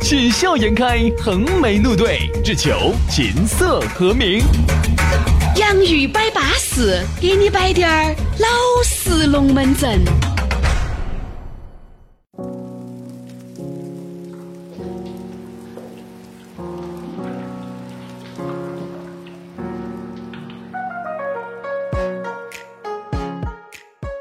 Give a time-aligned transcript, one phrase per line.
[0.00, 4.40] 喜笑颜开，横眉怒对，只求琴瑟和鸣。
[5.56, 8.48] 洋芋摆巴士，给你摆点儿老
[8.84, 10.04] 式龙门阵。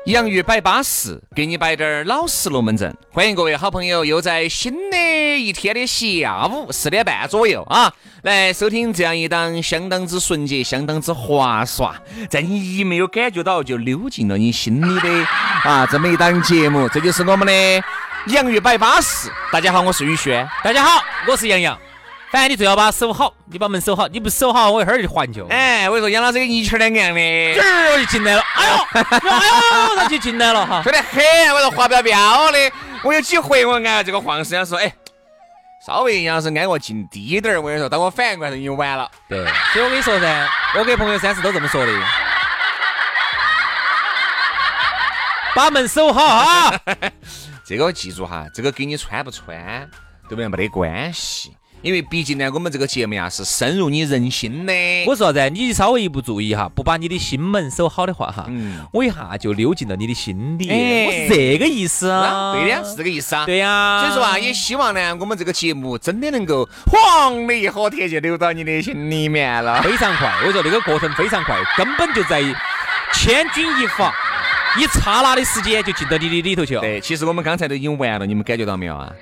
[0.05, 2.96] 洋芋摆巴士，给你摆点儿老式龙门阵。
[3.12, 4.98] 欢迎各位好朋友，又在新的
[5.39, 7.91] 一天的下午四点半左右啊，
[8.23, 11.95] 来收听这样一档相当之纯洁、相当之滑耍，
[12.30, 15.27] 在你一没有感觉到就溜进了你心里的
[15.63, 16.87] 啊这么一档节目。
[16.90, 17.84] 这就是我们的
[18.27, 19.29] 洋芋摆巴士。
[19.51, 20.48] 大家好，我是宇轩。
[20.63, 21.77] 大家好，我是杨洋。
[22.32, 25.48] 反正你最好把守好，你把门守好，你不守好，我一会儿就还就。
[25.48, 28.41] 哎，我跟你说，杨老师跟泥鳅两个样的，这儿我就进来了。
[28.55, 29.48] 哎呦，哎
[29.90, 31.23] 呦，他就进来了哈， 帅得很。
[31.54, 32.71] 我说滑标标的，
[33.04, 34.93] 我有几回我按这个黄师傅说，哎，
[35.86, 37.62] 稍微杨老师挨我近低点儿。
[37.62, 39.08] 我跟你说，当我反应过来，已经晚了。
[39.30, 41.94] 对，所以我跟你说噻，我给朋友三次都这么说的，
[45.54, 46.80] 把门守好哈。
[47.63, 49.88] 这个记住哈，这个跟你穿不穿，
[50.24, 50.48] 对不对？
[50.48, 51.56] 没得关系。
[51.86, 54.74] 因为毕竟呢，我们这个节目呀是深入你人心的。
[55.05, 55.50] 我说啥子？
[55.52, 58.50] 你稍微一不注意哈，不把你的心门守好的话哈，
[58.91, 60.68] 我一下就溜进了你的心里。
[60.68, 62.56] 我是这个意思啊。
[62.56, 63.46] 对的，是这个意思啊。
[63.46, 64.02] 对呀。
[64.02, 69.80] 所以说啊，也希望呢，我们这个节目真的能够黄的一喝铁就流到你的心里面了。
[69.84, 72.41] 非常快，我说这个过程非常快，根本就在
[73.13, 74.12] 千钧一发，
[74.80, 76.81] 一刹那的时间就进到你的里头去了。
[76.81, 79.13] 对，其实我们刚才都已经完了，你们感觉到没有啊？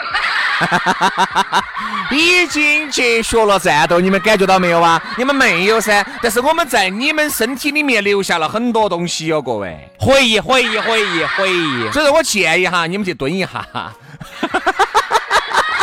[2.12, 5.02] 已经结束了战斗，你们感觉到没有啊？
[5.18, 11.92] 你们没有噻，但是我们在你们身体里面留下了很多东西哟，各位，回忆，回忆，回忆，回忆。
[11.92, 13.50] 所以说我建议哈，你们去蹲一下。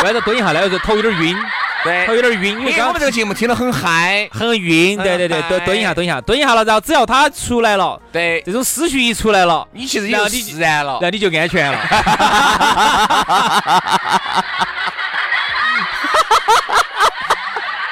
[0.03, 0.69] 为啥蹲一下呢？
[0.69, 1.37] 就头有点晕。
[1.83, 4.95] 对，头有点晕，因为我们这个节目听得很嗨，很晕。
[4.97, 11.79] 对对对，蹲蹲一下，蹲一下，蹲一下了，然后只要他出来了，对，这种思绪一出来了，你其实就释然了，那你就安全了。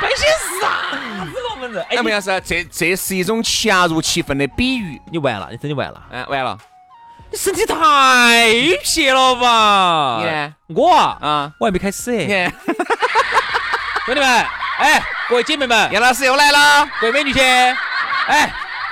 [0.02, 0.26] 摆些
[1.74, 1.86] 啥子龙门阵？
[1.90, 5.00] 哎，杨老师，这这是一种恰如其分的比喻。
[5.12, 6.58] 你完了，你真的完了，哎，完了。
[7.32, 7.78] 你身体太
[8.84, 10.22] 撇了吧？
[10.68, 12.52] 你我啊，我还没开始哎。
[14.06, 14.28] 兄弟们，
[14.80, 17.44] 哎，各位姐妹们，杨老师又来了，各位美女些，
[18.28, 18.52] 哎，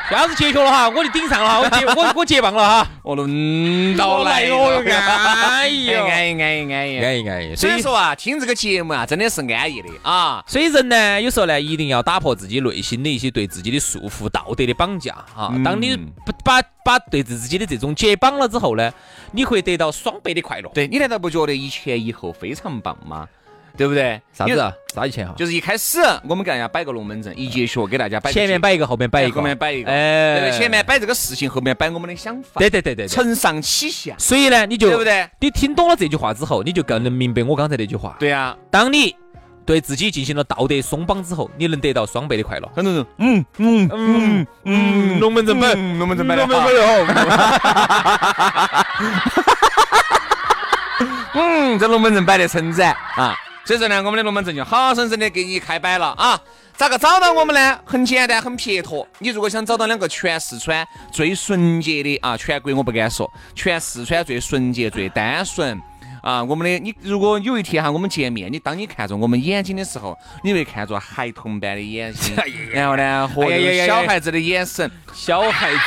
[0.09, 4.55] 下子结束了哈，我就顶上了哈，我接我我接棒了哈，我轮到来了，
[4.89, 7.55] 安逸，安逸，安逸，安逸，安逸，安逸。
[7.55, 10.41] 所以说啊，听这个节目啊，真的是安逸的啊。
[10.47, 15.53] 所以人呢，有时候呢，一定要打破自己内心的一些对自己的束缚、道德的绑架啊。
[15.63, 18.91] 当你不把把对自己的这种解绑了之后呢，
[19.33, 20.71] 你会得到双倍的快乐。
[20.73, 23.27] 对你难道不觉得一前一后非常棒吗？
[23.77, 24.19] 对不对？
[24.33, 24.73] 啥子？
[24.93, 25.33] 啥以前哈？
[25.37, 28.33] 就是一开始我们给大家摆个龙门阵，一节学给大家摆。
[28.33, 29.35] 前面摆一个，后面摆一个。
[29.35, 29.91] 后面摆一个。
[29.91, 32.49] 哎，前面摆这个事情，后面摆我们的想法。
[32.55, 33.07] 对对对对。
[33.07, 34.15] 承上启下。
[34.17, 35.29] 所以呢，你就对不对？
[35.39, 38.15] 你听懂了这句话之后，你就更能明白我刚才那句话。
[38.19, 38.57] 对啊。
[38.71, 39.15] 当你
[39.65, 42.67] 对自己进行了道德松绑之后，你能得到双倍的快乐。
[42.75, 46.67] 很多人，嗯嗯嗯嗯，龙门阵摆，龙门阵摆的好。
[51.39, 53.35] 嗯，这龙门阵摆的称赞啊。
[53.67, 56.39] 所以说呢，我们的龙门阵就好生生的给你开摆了啊！
[56.77, 57.77] 咋个找到我们呢？
[57.83, 59.05] 很简单，很撇脱。
[59.19, 65.77] 你如果想找到两个全四川最纯洁的啊，全国我不敢说，全四川最纯洁、最单纯
[66.23, 72.37] 啊，我们的你如果有一天哈，我们见面，你当你看着我们眼睛的时候，你会看着孩童般的眼睛，
[72.71, 73.43] 然后呢，和
[73.85, 75.79] 小孩子的眼神，小孩子，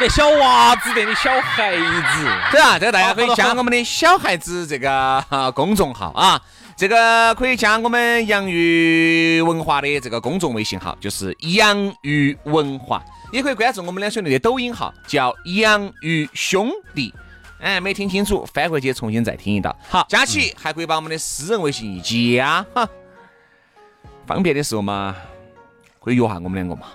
[0.00, 5.24] 那小娃子的小孩子，对啊，这个大家可以加我们的小孩子这个
[5.54, 6.38] 公众号啊。
[6.76, 13.02] 这个可以加我们洋芋文化的这个公众微信号，就是洋芋文化，
[13.32, 17.14] 也可以关注我们两兄弟的抖音号，叫洋芋兄弟。
[17.62, 19.74] 哎，没听清楚，翻回去重新再听一道。
[19.88, 22.86] 好，佳琪还可以把我们的私人微信一加，哈，
[24.26, 25.16] 方便的时候嘛，
[26.04, 26.88] 可以约下我们两个嘛。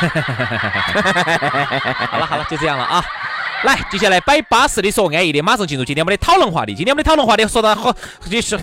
[2.10, 3.04] 好了好了，就这样了啊。
[3.62, 6.74] 来，接下来摆巴适的说安逸的，马上进入今天我们的讨论话题。
[6.74, 7.94] 今天我们的讨论话题说到好，
[8.30, 8.56] 就是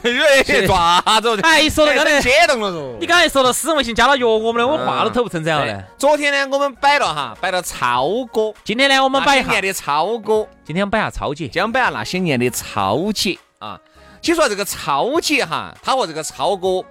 [0.65, 1.39] 抓子？
[1.43, 2.97] 还 说到刚才激动了嗦。
[2.99, 5.83] 你刚才说到私人微信加了约我们的，我话都吐不成这样了。
[5.99, 8.51] 昨天呢，我们摆了哈，摆了超哥。
[8.63, 10.47] 今天呢，我们摆一下的超哥。
[10.65, 13.79] 今天摆下超姐，今天摆下那些年的超姐啊。
[14.19, 16.83] 其实说这个超姐哈，她和这个超哥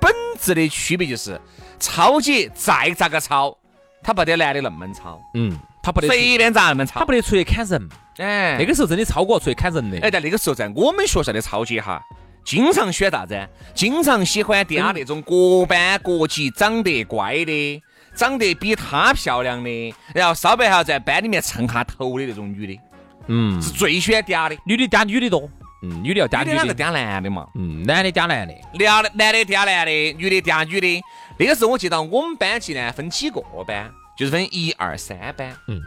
[0.00, 1.40] 本质的区别就是，
[1.80, 3.56] 超姐再咋个超，
[4.04, 5.20] 她不得男的那么超。
[5.34, 5.58] 嗯。
[5.82, 7.88] 他不得随便咋那么吵，他不得出去砍人。
[8.18, 9.98] 哎，那个时候真的超过出去砍人的。
[10.00, 12.02] 哎，在那个时候在我们学校的超姐哈，
[12.44, 13.48] 经常选啥子？
[13.74, 17.82] 经常喜欢嗲那种各班各级长得乖的，
[18.14, 22.80] 长得比她漂亮的，然后稍微还要在班里面蹭下头的那种女的。
[23.28, 25.48] 嗯，是最喜欢嗲的，女的嗲女的多。
[25.82, 26.74] 嗯，女的要嗲女的。
[26.74, 27.46] 嗲男的嘛。
[27.54, 28.54] 嗯，男的嗲男的。
[28.78, 31.02] 男的男的嗲男的，女的嗲女的。
[31.38, 33.90] 那个时候我记得我们班级呢分几个班。
[34.20, 35.80] 就是分一二三班，嗯，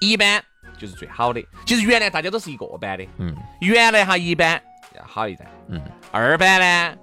[0.00, 0.42] 一班
[0.78, 1.46] 就是最好的。
[1.66, 4.58] 其实原来大家都是一个班的，嗯，原来哈一班
[4.96, 5.78] 要好一点，嗯，
[6.10, 6.98] 二班呢，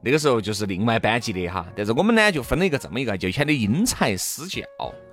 [0.00, 1.66] 那个时候就是另外班级的哈。
[1.74, 4.62] 但是我们呢就分了一个这么一个，就显得因材施教。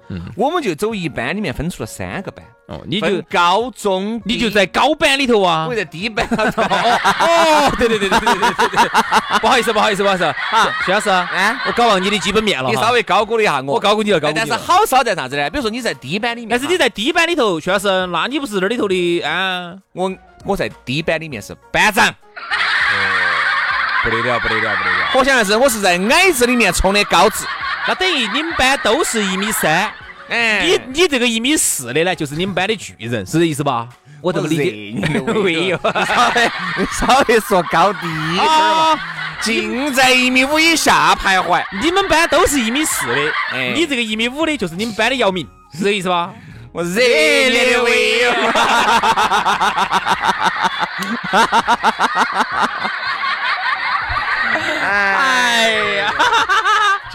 [0.09, 2.45] 嗯，我们就走一班里面分出了三个班。
[2.67, 5.67] 哦，你就高中，你就在高班里头啊？
[5.69, 6.25] 我在低班。
[6.27, 8.89] 哦，对对对对对对对，
[9.39, 10.23] 不好意思，不好意思，不好意思。
[10.23, 12.69] 啊，徐老师，啊，我搞忘你的基本面了。
[12.69, 13.75] 你稍微高估了一下我。
[13.75, 14.33] 我高估你了，高估。
[14.35, 15.47] 但是好少在啥子呢？
[15.51, 16.49] 比如说你在低班里面。
[16.49, 19.75] 但是你在低班里头，徐老师，那你不是那里头的啊？
[19.93, 20.11] 我
[20.43, 22.13] 我在低班里面是班长。
[24.03, 25.09] 不得了，不得了，不得了！
[25.15, 27.45] 我想的是，我是在矮子里面冲的高子。
[27.87, 29.91] 那等于你们班都是一米三。
[30.29, 33.87] 哎，你你这个一米四的呢，就是你们班的巨人，是这意思吧？
[34.21, 34.71] 我这么理解。
[35.33, 36.49] 没有， 稍微
[36.91, 37.99] 稍微说高低
[38.33, 38.99] 点嘛，
[39.39, 41.63] 尽在一米五以下徘徊。
[41.79, 45.47] 你们班都是一米四的，哎，你这个一米五的，就是你们班的姚明，
[45.77, 46.31] 是这意思吧？
[46.73, 48.31] 我热烈的为 有。
[54.81, 56.13] 哎呀，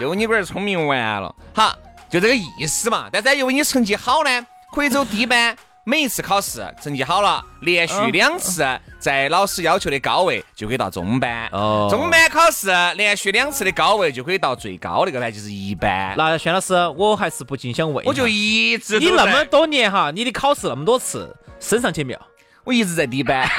[0.01, 1.73] 就你龟儿聪明完了，好。
[2.09, 4.45] 就这个意思嘛，但是因为你成绩好呢，
[4.75, 5.55] 可以走低班。
[5.83, 8.67] 每一次考试成绩好了，连续两次
[8.99, 11.47] 在老师要求的高位，就可以到中班。
[11.53, 11.87] 哦。
[11.89, 16.13] 中班考试连续两次的高位，就可以到最高那个班，就是一班。
[16.17, 22.19] 那轩老师，我还是不禁想问，我就一直你那么多年哈，你的考试那么多次，升上去没有？
[22.65, 23.49] 我一直在低班，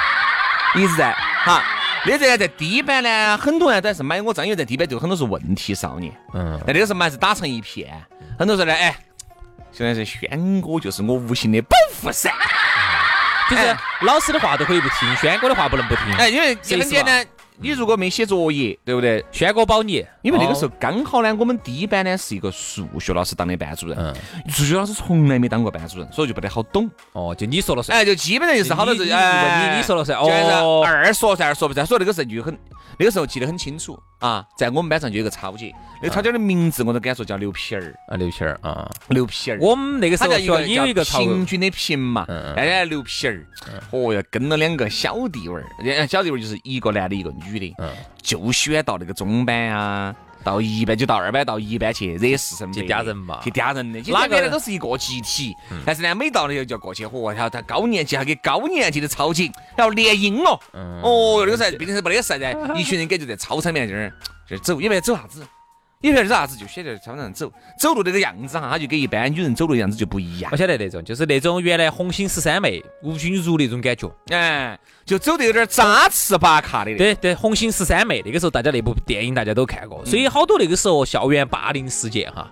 [0.76, 1.62] 一直在哈。
[2.06, 6.12] 那在在低班呢，很多人都还是买我张，因为在低班就很多是问题少年。
[6.34, 6.60] 嗯。
[6.66, 7.90] 但那个时候嘛，还是打成一片。
[8.38, 8.96] 很多时候呢，哎，
[9.70, 12.32] 现在是轩哥就是我无形的保护伞。
[13.50, 16.12] 就是老师的话都可以不听，轩哥的话不能不听。
[16.16, 17.24] 哎，因为很简单。
[17.58, 19.24] 你如果没写作业，对不对？
[19.30, 24.14] 轩哥保你，因为那个时候刚好呢，我们第一班呢是一个数学老师当的班主任，
[24.48, 26.90] 数学老师从来没当过班主任，所以就不得好懂。
[27.12, 27.96] 哦，就你说了算。
[27.96, 30.18] 哎，就基本上就是好多事，哎，你你说了算。
[30.18, 31.86] 哦，二说算，二说不算。
[31.86, 32.58] 所以那个时候就很，
[32.98, 39.58] 那个时候记得很清楚啊，在我们班上就有个超姐，那个超姐的名字我都敢说叫刘皮儿啊，刘皮儿啊，刘皮儿。
[39.60, 42.24] 我们那个时候也有一个平均的平嘛，
[42.56, 43.44] 大家刘皮儿。
[43.90, 47.76] 哦哟，跟了两个小弟娃儿，小弟娃儿就是一个男的，一个女的。
[48.22, 54.00] 就喜欢到那个中班啊，到一班就到二班，到一班去惹事生非，去嗲人嘛，去嗲人的。
[54.12, 55.54] 哪个都是一个集体，
[55.84, 64.12] 但是呢，每到那个就要过去，嚯，他他高年级还给高年级的操紧，然后联姻哦，哟，那个时候毕竟是没得事噻，一群人感觉在操场里面就是
[64.48, 65.46] 就是走，因为走啥子？
[66.02, 70.50] 你不晓得啥子，就选在操场上走，走路那个样子哈，他就跟一般女人走路的样子就不一样。
[70.52, 76.96] 我晓得那种，就是那种原来红星十三妹吴君如那种感觉，哎，就走的有点扎刺拔卡的。
[76.96, 82.50] 对对，红星十三妹那个时候大家那部电影大家都看过，所以好多那个时候校园霸凌事件哈。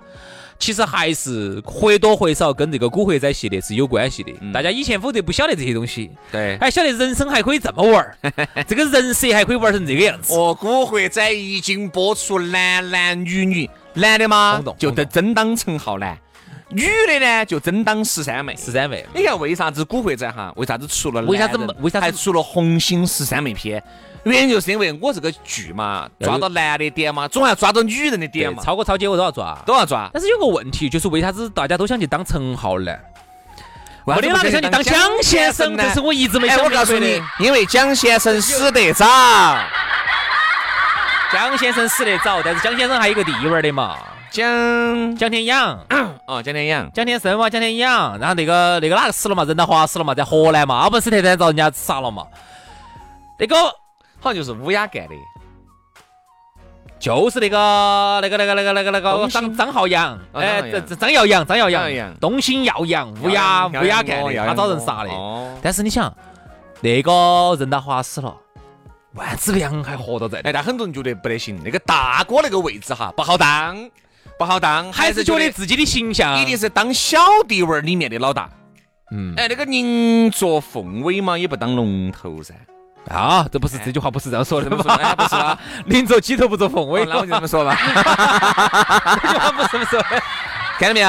[0.61, 4.31] 其实还是或多或少跟这个古惑仔系列是有关系的。
[4.52, 8.14] 大家以前否则不晓得这些东西，对，还晓得人生还可以这么玩儿，
[8.69, 10.35] 这个人设还可以玩成这个样子。
[10.35, 16.17] 哦，古惑仔一经播出，男男女女，男的嘛就得真当陈浩南，
[16.69, 18.55] 女的呢就真当十三妹。
[18.55, 20.52] 十三妹，你看为啥子古惑仔哈？
[20.57, 21.23] 为啥子出了？
[21.23, 21.59] 为啥子？
[21.81, 23.83] 为啥还出了红星十三妹片？
[24.25, 28.62] 原因就是因为我这个剧嘛，抓到男的点嘛，总要抓到女人的点嘛。
[28.62, 30.11] 超哥、超姐我都要抓，都要抓。
[30.12, 32.95] 但是有个问题，就是为啥子大家都想去当陈浩呢？
[34.05, 35.85] 没得哪个想去当蒋先生呢？
[35.85, 36.77] 这是我一直没想明白的。
[36.77, 39.07] 我告诉你，因为蒋先生死得早。
[41.33, 43.97] 蒋先生死得早，但是蒋先生还有个弟娃儿的嘛。
[44.31, 45.79] 蒋蒋天养。
[46.27, 46.91] 哦，蒋天养。
[46.93, 48.19] 蒋天生嘛，蒋天养。
[48.19, 49.45] 然后那个那个哪个死了嘛？
[49.45, 50.15] 任达华死了嘛？
[50.15, 50.77] 在河南嘛？
[50.77, 52.27] 阿不斯特丹遭人家杀了嘛？
[53.39, 53.57] 那个。
[54.21, 55.15] 好像就是乌鸦干的，
[56.99, 65.11] 就是那个那个那个那个那个那个张张浩洋，哦哎，张耀扬，张耀扬扬，东兴耀扬，乌鸦乌鸦干的，他找人杀的。
[65.11, 65.59] 哦。
[65.62, 66.15] 但是你想，
[66.83, 68.37] 那个任达华死了，
[69.15, 73.91] 万梓良还活到在，哎，但很多人觉得不得行，那个大哥那个位置哈不好当，
[74.39, 76.39] 不好当，还是觉觉得自己的形象。
[76.39, 78.50] 一定是当小弟娃儿里面的老大。
[79.12, 79.33] 嗯。
[79.39, 82.55] 哎，那个宁做凤尾嘛，也不当龙头噻。
[83.09, 87.76] 啊，这不是这句话不是这样说的这么说的哎不是啊， 宁做鸡头不做凤尾，哦那我就这么说吧。
[89.23, 90.00] 这句话不是这么说。
[90.78, 91.09] 看到没有，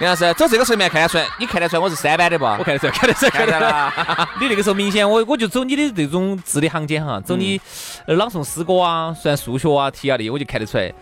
[0.00, 2.44] 杨老师，走这个时候面看得出来，你看得出来我是三班的不？
[2.44, 3.92] 我看得出来，看得出来，看得出来。
[4.40, 7.60] 你那个时候明显，我我就走你的这种字里行间哈，走你
[8.06, 10.92] 呃朗诵诗歌啊，算数学啊、题啊的，我就看得出来，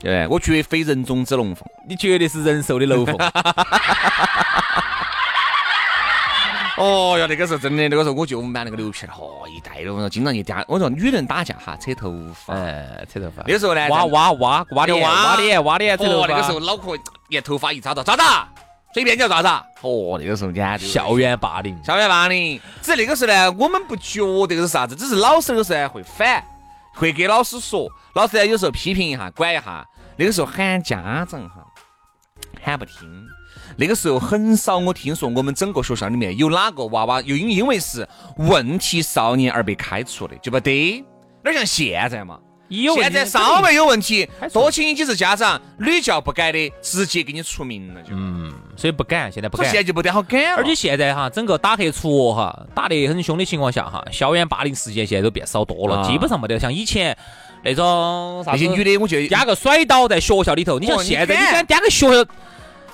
[0.00, 1.64] 对，我绝非人中之龙凤。
[1.88, 3.16] 你绝对是人兽的楼凤。
[6.78, 12.54] 哦哟，那个时候真的，那个时候我就我们班那个牛皮儿，嚯，一代的，我说经常一打，我说女人打架哈，扯头发。
[12.54, 13.42] 哎，扯头发。
[13.46, 16.28] 那个时候呢，挖挖挖挖脸，挖挖脸，挖脸，扯头哦，发。
[16.28, 16.96] 那个时候脑壳
[17.28, 18.48] 一头发一扎到，咋子啊？
[18.94, 19.62] 随便你要咋子啊？
[19.82, 22.60] 哦，那个时候简直校园霸凌，校园霸凌。
[22.80, 26.42] 只是那个时候呢，我们不觉得是啥子，只是老师有时候呢会反，
[26.94, 29.86] 会给老师说，老师呢有时候批评一下，管一下。
[30.16, 31.64] 那个时候喊家长哈，
[32.62, 33.27] 喊不听。
[33.80, 38.06] 那个时候很少，我听说我们整个学校里面有哪个娃娃又因因为是
[38.36, 41.04] 问题少年而被开除的，就不得。
[41.44, 42.40] 哪像现在嘛？
[42.68, 48.10] 有现在稍微有问题多请几次家长，屡教不改的，直接给你除名了就。
[48.12, 49.80] 嗯，所以不敢，现在不敢所以现。
[49.80, 50.56] 在就不得好赶了。
[50.56, 57.16] 而且现在哈，整个打黑除恶哈，打得很凶的情况下哈，校园霸凌事件现在都变少多了，啊基本上没得像以前
[57.64, 62.30] 那种啥子那些女的，我觉得嗲个甩倒在学校里头，你像现在你敢敢嗲个学校，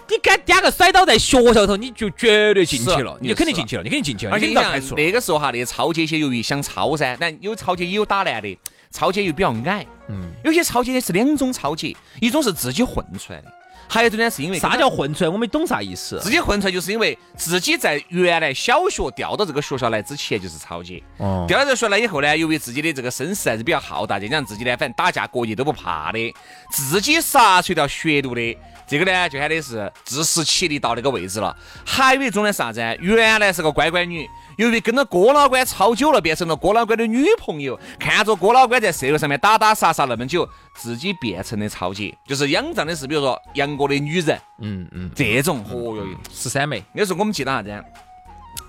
[0.08, 5.02] 你敢点个甩倒在学校头，你就绝对进去了，你就肯定进去了，你肯定进去了，而且你想你肯定遭开除了。
[5.02, 8.58] 那个时候哈，那些超姐些由于想抄噻，但有超姐也有打烂的，
[8.90, 9.87] 超姐又比较矮。
[10.08, 13.52] 嗯，有些抄截呢是两种超姐，一种是自己混出来的，
[13.88, 15.31] 还有一种呢是因为啥叫混出来？
[15.31, 16.19] 我没懂啥意思。
[16.21, 21.03] 自己混出来，就是因为自己在原来小学调到这个学校来之前就是超级。
[21.19, 26.35] 哦，调到这个学校来以后呢，由于自己的这个身世还是比较浩大，再加上自己呢，反正打架过节都不怕的，
[26.71, 31.57] 自己杀出一条血路的，这个呢就喊的是自食其力到那个位置了。
[31.85, 32.81] 还有一种呢是啥子？
[33.00, 45.64] 原来是个乖乖女，由于跟着郭老倌超久了，变成了郭老倌的女朋友，看着郭老倌在社会上面打打杀杀那么久，自己变成了超姐，就是仰仗的是比如说杨过的女人嗯嗯，这种。
[45.70, 46.16] 哦哟哟。
[46.32, 47.84] 十三妹，那时候我们记得啥子？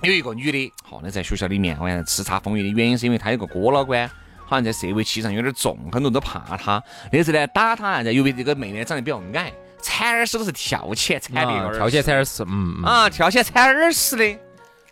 [0.02, 4.08] 有一个女的，好，那在学校里面，好像叱咤风云的原因是因为她有个郭老倌，
[4.46, 6.84] 好像在社会气上有点重，很多人都怕他。
[7.12, 9.52] 那时候呢，打他，然后由于这个妹呢长得比较矮，
[9.82, 14.40] 铲耳屎都是跳起来铲的跳起来铲耳屎，嗯嗯，啊，跳起来铲耳屎的。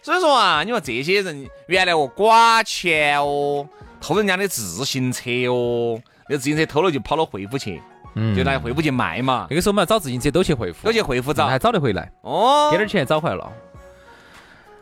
[0.03, 3.65] 所以说啊，你说这些人原来哦刮钱哦，
[4.01, 7.81] 偷人家的自行车哦，那自行车偷了就跑到惠普去，
[8.15, 8.35] 嗯。
[8.35, 11.47] 就拿惠普去卖嘛，那个时候我们要找自行车都去惠普，都去惠普找。
[11.47, 11.57] 还。
[11.57, 12.67] 找得回来，哦。
[12.69, 13.49] 给，点钱找回来了。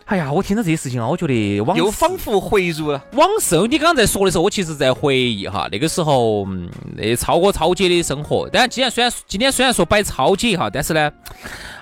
[0.05, 3.01] 哎呀，我听到这些事情啊，我觉得往又仿佛回入了。
[3.13, 8.49] 往事，你刚刚在说的时候，我其实在回忆哈，那个时候，嗯，那超哥超姐的生活。
[8.51, 11.09] 但既然虽然今天虽然说摆超姐哈，但是呢，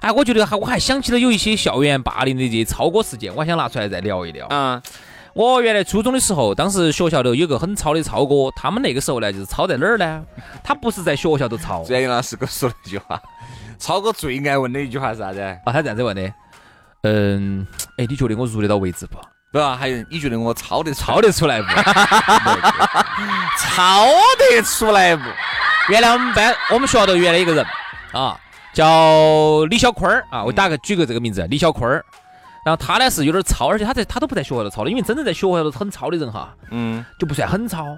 [0.01, 4.45] 哎，我觉得还我还想起了有一些校园霸凌的这些超哥事件，我还想拿出来再聊一聊。
[4.49, 4.79] 啊，
[5.33, 10.23] 我原来初中的时候，当时学校头有个很超的超哥，他们那个时候呢，就是超在哪儿呢？
[10.63, 13.19] 他不是在学校头超最杨老师给我说了一句话，
[13.79, 15.41] 超哥最爱问的一句话是啥子？
[15.41, 16.31] 啊，他这样子问的，
[17.01, 17.65] 嗯，
[17.97, 19.17] 哎，你觉得我入得到位置不？
[19.51, 19.75] 不吧？
[19.75, 21.67] 还有你觉得我抄得抄得出来不？
[23.57, 24.05] 抄
[24.37, 25.23] 得出来不？
[25.89, 27.65] 原来我们班我们学校头原来一个人
[28.11, 28.39] 啊，
[28.73, 32.03] 叫李小坤儿啊，我打个举个这个名字，李小坤儿。
[32.65, 37.97] 然后他呢是有点抄，而且他在他都不在学校头抄的，因为真正在学校头很抄的人哈，嗯，就不算很抄，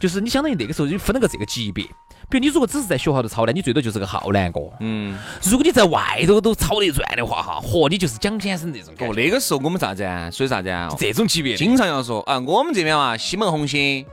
[0.00, 1.86] 就是你相当于那个时候就分了个这个级别。
[2.28, 10.28] 比如你如果只是在学校头抄呢，你最多就是个浩南哥；嗯，如果你在外头都抄得转的话哈，嚯，你就是蒋先生那种感哦，那个时候我们啥子啊？
[10.30, 10.88] 属于啥子啊？
[10.98, 11.54] 这种级别。
[11.56, 14.04] 经常要说啊，我们这边嘛，西门红星，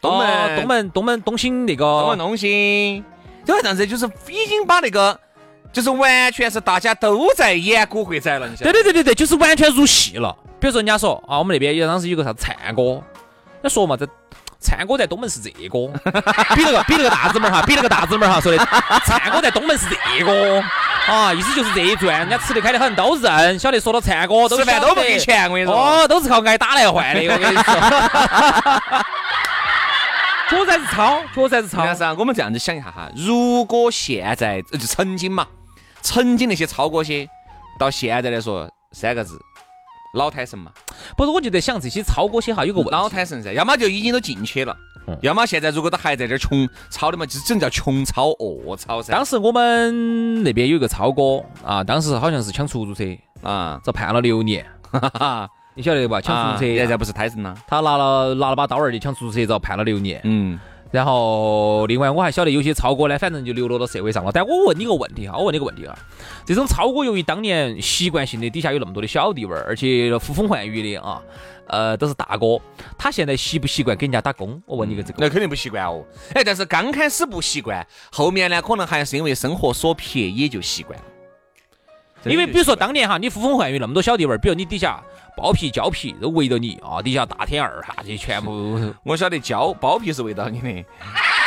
[0.00, 3.04] 东哦门东门东门东兴那个东门东星，
[3.44, 5.18] 就这样子，就是已经把那个，
[5.72, 10.36] 就是完全是大家都在演古惑仔了，你晓得对对对对对，就是完全入戏了。
[10.58, 13.00] 比如说人家说啊，我们那边有当时有个啥子灿哥，
[13.62, 14.08] 那说嘛，这
[14.64, 15.78] 灿哥在东门是这 个，
[16.56, 18.58] 比那个比那个大指拇儿哈，比那个大指拇儿哈，说的
[19.04, 20.64] 灿哥在东门是这个
[21.06, 25.74] 啊，意思就是这一转，人家吃得开得很，都认，晓得说到灿哥都吃饭都不给钱，我跟你说。
[25.76, 27.74] 哦，都是靠挨打来换的，我跟你说。
[30.50, 31.84] 确实还是超，确实还是超。
[31.84, 35.46] 但是啊，我们这样子想一下哈，如果现在呃就曾经嘛，
[36.02, 37.28] 曾经那些超哥些，
[37.78, 39.38] 到现在来说三个字，
[40.14, 40.70] 老胎神嘛，
[41.16, 44.76] 不是，我就在想这些超哥些哈，有个问题，老胎神噻，要么就已经都进去了，
[45.20, 49.12] 要么现在如果他还在这儿穷操的嘛，就只能叫穷操恶操噻。
[49.12, 53.04] 当时我们那边有一个超哥啊，当时好像是抢出租车
[53.42, 56.20] 啊，遭判了六年，哈哈，你晓得吧？
[56.20, 57.54] 抢出租车，现在不是胎神了？
[57.66, 60.20] 他拿了拿了把刀儿去抢出租车，遭判了六年。
[60.24, 60.58] 嗯，
[60.94, 64.30] 然后另外我还晓得有些超哥呢，反正就流落到社会上了。
[64.30, 65.98] 但我问你个问题哈，我问你个问题啊，
[66.46, 71.20] 这种超哥由于当年习惯性的底下有那么多的小弟娃儿，而且呼风唤雨的啊，
[71.66, 72.60] 呃，都是大哥，
[72.96, 74.62] 他现在习不习惯给人家打工？
[74.66, 75.16] 我问你个这个。
[75.18, 76.04] 那肯定不习惯哦。
[76.32, 81.04] 哎，但是刚开始不习惯，后面呢，可能还是因为生活所迫，也就习惯了。
[82.24, 85.02] 因为比如说当年哈，你呼风唤雨那么多小弟娃儿，比如你底下
[85.36, 90.84] 包皮、胶皮都围着你啊，底下大天二哈，这全部 我晓得胶包皮是围到你的，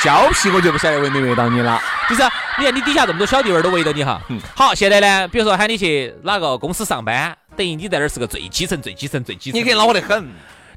[0.04, 1.82] 胶皮我就不晓得围没围到你了。
[2.10, 2.24] 就是
[2.60, 4.22] 你看你底下这么多小弟娃儿都围着你哈。
[4.56, 9.60] 好，现在呢，比如说喊你去哪个公司上班，等于你在那儿是个最基层、最基层、最基层。
[9.60, 10.30] 你可以恼火得很。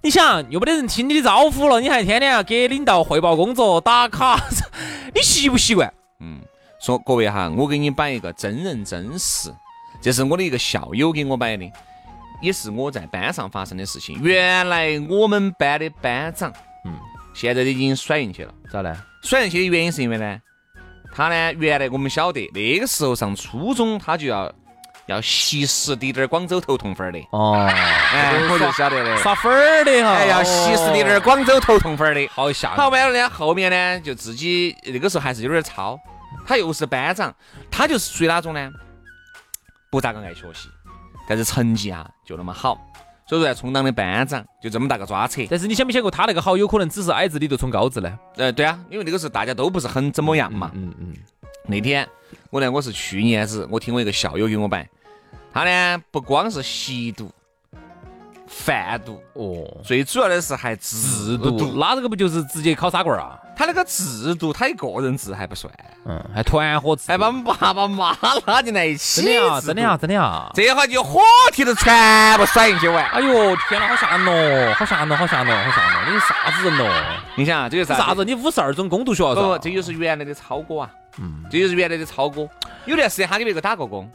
[0.03, 4.41] 你想又没得人听你的招呼了，你还天天要给领导汇报工作、打卡，
[5.15, 5.93] 你习不习惯？
[6.21, 6.41] 嗯，
[6.81, 9.53] 说各位哈，我给你摆一个真人真事。
[10.01, 11.71] 这是我的一个校友给我摆的，
[12.41, 14.19] 也是我在班上发生的事情。
[14.23, 16.51] 原来我们班的班长，
[16.87, 16.93] 嗯，
[17.35, 18.55] 现在已经甩进去了。
[18.73, 18.97] 咋呢？
[19.23, 20.41] 甩进去的原因是因为呢，
[21.15, 24.51] 他呢原来我们晓得那个时候上初中他就要
[25.05, 27.19] 要吸食滴点儿广州头痛粉儿的。
[27.33, 32.71] 哦，哎，我就晓得的，耍粉儿的哈，哎，要吸食滴点广州头痛粉儿的，好吓。
[32.75, 36.01] 好完了呢，后面呢就自己那个时候还是有点糙，
[36.47, 37.35] 他又是班长，
[37.71, 38.71] 他就是属于哪种呢？
[39.91, 40.69] 不咋个爱学习，
[41.29, 42.79] 但是成绩啊就那么好，
[43.29, 45.43] 所以说充当的班长就这么大个抓扯。
[45.51, 48.19] 但是你想没想过，他那个好有可能只是矮子里头冲高子呢？
[48.37, 50.71] 呃，对啊，因为那个时候大家都不是很怎么样嘛。
[50.75, 51.13] 嗯嗯。
[51.67, 52.09] 那天
[52.51, 54.89] 我呢，我是去年子，我听我一个校友给我摆，
[55.53, 57.31] 他呢不光是吸毒、
[58.53, 61.73] 贩毒哦，最主要的是还制毒。
[61.79, 63.39] 那这个不就是直接烤砂棍儿啊？
[63.57, 65.73] 他那个制毒，他一个人制还不算，
[66.05, 71.21] 嗯，还团伙制，还把我们爸爸妈妈拉进来一起，真的啊，真的啊，真的啊，这下就火
[71.53, 73.05] 体都全部甩进去玩。
[73.11, 77.21] 哎呦天哪，好吓人哦，好吓人哦，好吓人哦，好吓人哦，你是啥子人哦？
[77.37, 78.25] 你想啊，这个啥子？
[78.25, 82.49] 你五十二中攻读学校不，这就是原来的超哥啊，嗯，这就是原来的超哥。
[82.87, 84.11] 有段时间他给别个打过工，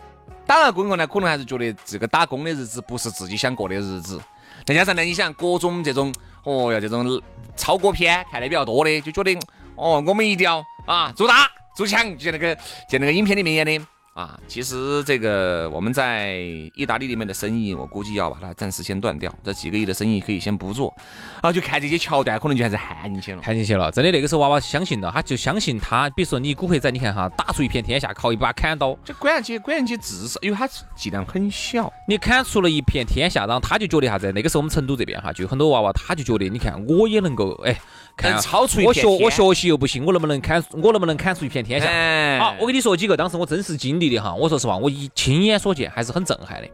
[0.46, 4.20] 打了工后呢，可能还是觉得这个打工的日子不是自己想过的日子，
[4.66, 7.22] 再加上呢，你想各种这种，哦哟，这种
[7.56, 9.38] 超哥片看的比较多的，就觉得。
[9.78, 12.56] 哦，我们一定要啊，做大做强，就像那个
[12.90, 13.86] 就那个影片里面演的。
[14.16, 16.38] 啊，其实这个我们在
[16.74, 19.30] 意大利里面的生意，我估计要把它暂时先断掉。
[19.44, 20.96] 这几个亿的生意可以先不做，
[21.42, 23.92] 啊，就看这些桥段，可能就还是焊进去了，焊进去了。
[23.92, 26.10] 真的，那个时候娃娃相信了，他就相信他。
[26.12, 28.98] 比如说你古惑仔，你看哈，打出一片天下，靠一把砍刀。
[29.04, 34.32] 这关键机，关键机至少，因为它剂量很小，你砍出了一片天下，然后他就觉得啥子？
[34.32, 37.78] 那个时候我们成都这边哈，就很多娃娃，他就觉得，你看我也能够，哎，
[38.16, 39.06] 看超出一片。
[39.06, 40.64] 我学我学习又不行，我能不能砍？
[40.82, 41.88] 我能不能砍出一片天下？
[42.44, 44.10] 好，我跟你说几个，当时我真实经历。
[44.10, 46.68] 的哈，我说实话，我一亲眼所见还是很震撼的。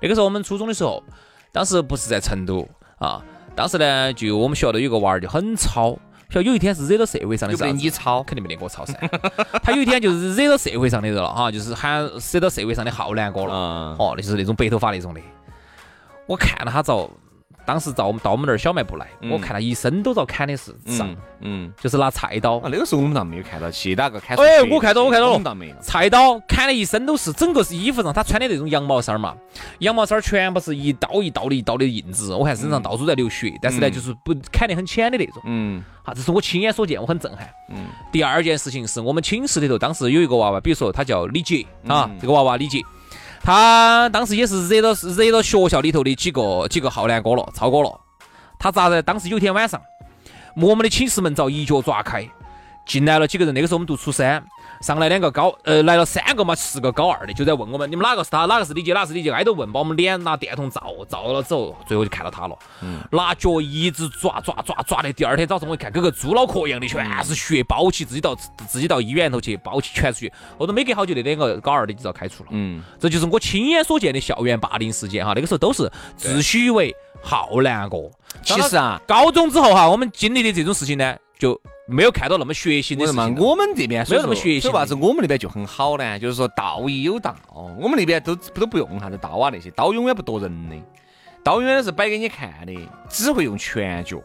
[0.00, 1.02] 那个时候我们初中的时候，
[1.50, 3.22] 当时不是在成都啊，
[3.56, 5.90] 当时呢就我们学校的有个娃儿就很糙，
[6.30, 7.66] 晓得有一天是惹到社会上的啥？
[7.66, 8.94] 你糙，肯定没得我糙噻。
[9.64, 13.54] 他有一天就是惹到社会上的人了哈，就是喊惹到社会上的浩南哥了。
[13.98, 15.20] 哦，那就是那种白头发那种的。
[16.26, 17.10] 我看了他遭。
[17.66, 22.58] 当时到我们到我们那儿小卖部来，我看他一身都遭砍的是伤，嗯，就是拿菜刀。
[22.58, 24.36] 啊，那个时候我们倒没有看到，其他个砍？
[24.36, 25.74] 哎，我看到，我看到了，倒没有。
[25.80, 29.34] 菜刀砍的一身都是，整个是衣服上，他穿的那种羊毛衫嘛，
[29.78, 35.42] 羊毛衫全部是一刀一刀的一刀的印子，我看身上到处在流血，但是呢，就是不砍得很浅的那种。
[35.46, 37.48] 嗯，好，这是我亲眼所见，我很震撼。
[37.70, 37.86] 嗯。
[38.12, 42.80] 第二件事情是我们寝室里头，当时有一个娃娃，比如说他叫李杰啊，这个娃娃李杰。
[43.44, 48.00] 他当时也是惹到惹到学校里头的几个几个浩南哥了，超哥了。
[48.58, 49.02] 他咋的？
[49.02, 49.78] 当时有一天晚上，
[50.56, 52.26] 我们的寝室门遭一脚抓开，
[52.86, 53.52] 进来了几个人。
[53.52, 54.42] 那个时候我们读初三，
[54.84, 58.44] 上来两个高，呃，来了三个嘛，四个高二的，就在问我们：你们哪个是他？
[58.44, 58.92] 哪个是李杰？
[58.92, 59.30] 哪个是李杰？
[59.30, 62.54] 挨着问，把我们脸拿电筒照，照了之后，最后就看到他了。
[62.82, 63.00] 嗯。
[63.10, 65.10] 拿脚一直抓抓抓抓的。
[65.14, 68.34] 第二天早上我一看，跟个猪脑壳一样的，全是血，包起自己到
[68.68, 70.30] 自己到医院头去包起，全是血。
[70.58, 72.50] 后头没隔好久，那两个高二的就遭开除了。
[72.52, 72.82] 嗯。
[73.00, 75.32] 这就是我亲眼所见的校园霸凌事件哈。
[75.34, 78.10] 那个时候都是自诩为浩南哥。
[78.42, 83.36] 其实啊，高中之后哈，我们经历的这种事情呢，就没有看到那么血腥的事情。
[83.36, 84.60] 我们这边没有那么血腥。
[84.60, 86.18] 所以啥子我们那边就很好呢？
[86.18, 87.34] 就是说道义有道，
[87.78, 90.76] 我们那边都都不用啥子刀啊那些，刀永远不夺人的，
[91.42, 92.74] 刀永远是摆给你看的，
[93.08, 94.18] 只会用拳脚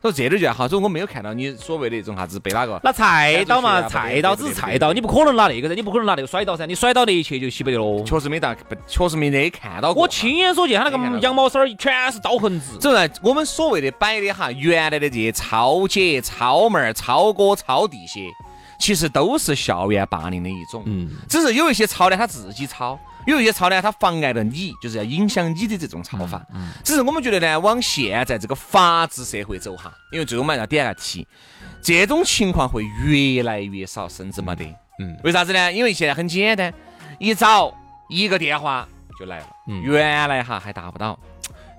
[0.00, 8.04] 说这点就好，所以我没有看到你所谓的那种啥子被哪个拿菜刀嘛，菜刀只是菜刀，你不可能拿那个噻，你不可能拿那个甩刀噻，你甩刀那一切就洗不得了。
[8.04, 8.54] 确实没到，
[8.86, 10.02] 确实没得看到过。
[10.02, 12.78] 我亲眼所见，他那个羊毛衫儿全是刀痕子。
[12.78, 18.20] 走来，我们所谓的摆的哈，原来的这些超姐、超妹儿、超哥、超弟些，
[18.78, 20.84] 其实都是校园霸凌的一种。
[20.86, 22.96] 嗯，只是有一些抄的，他自己操；
[23.32, 26.44] 有一些操呢，它妨碍了你，就是要影响你的这种操法。
[26.54, 31.26] 嗯只是我们觉得呢，往现在这个法治社会走哈，因为最后我们要点个题，
[31.82, 34.64] 这种情况会越来越少，甚至没得。
[35.00, 35.72] 嗯为啥子呢？
[35.72, 36.72] 因为现在很简单，
[37.18, 37.72] 一找
[38.08, 38.88] 一个电话
[39.18, 39.46] 就来了。
[39.68, 41.18] 嗯原来哈还达不到，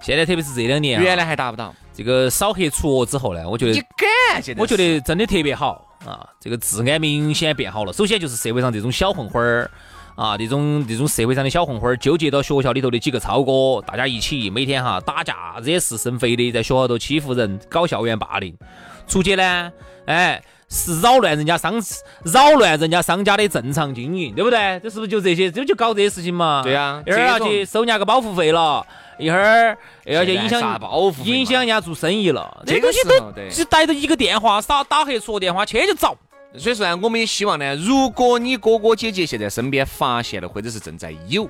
[0.01, 1.73] 现在特别是这两年啊，原来还达不到。
[1.93, 3.87] 这个扫黑除恶之后呢，我觉你得
[4.31, 4.41] 敢？
[4.41, 7.91] 现在我觉得真的特别好啊，这个治安明显变好了。
[7.91, 9.69] 首先就是社会上这种小混混儿。
[10.19, 18.53] 啊，这种这种社会上的小混混儿纠结到学校里头的几个超哥，大家一起每天哈打架惹是生非的，在学校头欺负人，搞校园霸凌，
[19.07, 19.71] 出去呢，
[20.07, 21.81] 哎，是扰乱人家商
[22.25, 24.77] 扰乱人家商家的正常经营，对不对？
[24.83, 25.49] 这是不是就这些？
[25.49, 26.63] 这就搞这些事情嘛？
[26.65, 28.85] 对啊一会儿要去收人家个保护费了，
[29.17, 36.13] 一会儿又要去影响保护费嘛影响人家做生意了，这个这东西都只带着一个电话，打打黑说电话，去就着。
[36.57, 41.47] 所以说呢，我们也希望呢，如果你哥哥姐姐现在身边发现了，或者是正在有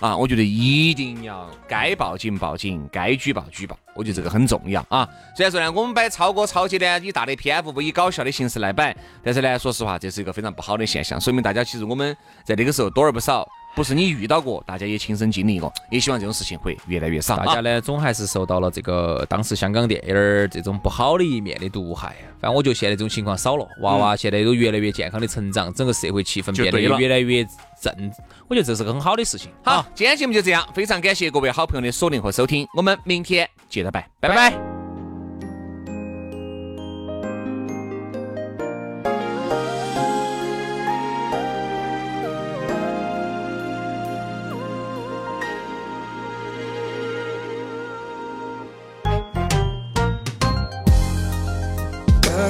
[0.00, 5.08] 啊，我觉得一定要该报警报警，该举报举报，我觉得这个很重要啊。
[5.34, 17.34] 虽然说呢，我们摆超哥超姐呢，以大的篇幅不以搞笑的形式来摆，但是呢，说实话，这是一个非常不好的现象，说明大家其实我们在那个时候多而不少，不是你遇到过，大家也亲身经历过，也希望这种事情会越来越少。
[17.34, 22.14] 啊大家呢，总还是受到了这个当时香港电影儿这种不好的一面的毒害。
[22.40, 27.44] 反正我觉得现在这种情况少了，娃娃现在都越来越健康的成长，整个社会气氛变得越来越
[27.80, 28.12] 正。
[28.48, 29.50] 我觉得这是个很好的事情。
[29.64, 34.73] 好啊，，今天节目就这样，非常感谢各位好朋友的锁定和收听，我们明天接着拜，拜拜拜拜。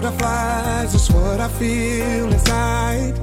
[0.04, 3.14] Butterflies is what I feel inside.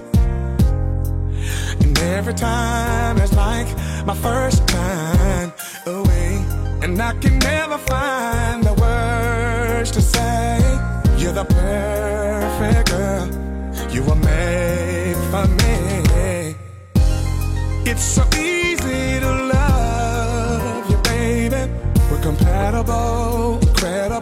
[1.79, 3.67] And every time it's like
[4.03, 5.53] my first time
[5.85, 6.43] away.
[6.81, 10.57] And I can never find the words to say.
[11.19, 13.27] You're the perfect girl.
[13.93, 16.55] You were made for me.
[17.85, 21.71] It's so easy to love you, baby.
[22.09, 24.20] We're compatible, credible,